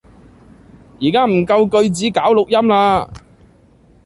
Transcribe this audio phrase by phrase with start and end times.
[0.99, 3.07] 而家唔夠句子搞錄音喇